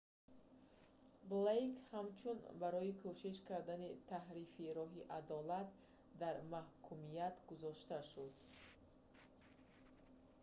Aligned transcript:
блейк 1.29 1.75
ҳамчунин 1.93 2.51
барои 2.61 2.97
кӯшиш 3.03 3.37
кардани 3.49 3.89
таҳрифи 4.11 4.73
роҳи 4.77 5.07
адолат 5.19 5.69
дар 6.21 6.35
маҳкумият 6.53 7.35
гузошта 7.49 7.99
шуд 8.09 8.33